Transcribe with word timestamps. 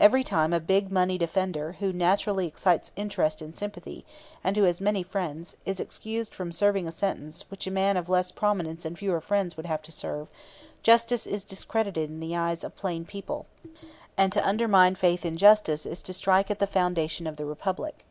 Every 0.00 0.24
time 0.24 0.54
a 0.54 0.60
big 0.60 0.90
moneyed 0.90 1.20
offender, 1.20 1.72
who 1.78 1.92
naturally 1.92 2.46
excites 2.46 2.90
interest 2.96 3.42
and 3.42 3.54
sympathy, 3.54 4.06
and 4.42 4.56
who 4.56 4.62
has 4.62 4.80
many 4.80 5.02
friends, 5.02 5.56
is 5.66 5.78
excused 5.78 6.34
from 6.34 6.52
serving 6.52 6.88
a 6.88 6.90
sentence 6.90 7.44
which 7.50 7.66
a 7.66 7.70
man 7.70 7.98
of 7.98 8.08
less 8.08 8.32
prominence 8.32 8.86
and 8.86 8.98
fewer 8.98 9.20
friends 9.20 9.58
would 9.58 9.66
have 9.66 9.82
to 9.82 9.92
serve, 9.92 10.28
justice 10.82 11.26
is 11.26 11.44
discredited 11.44 12.08
in 12.08 12.20
the 12.20 12.34
eyes 12.34 12.64
of 12.64 12.76
plain 12.76 13.04
people 13.04 13.44
and 14.16 14.32
to 14.32 14.48
undermine 14.48 14.94
faith 14.94 15.26
in 15.26 15.36
justice 15.36 15.84
is 15.84 16.00
to 16.04 16.14
strike 16.14 16.50
at 16.50 16.60
the 16.60 16.66
foundation 16.66 17.26
of 17.26 17.36
the 17.36 17.44
Republic. 17.44 18.06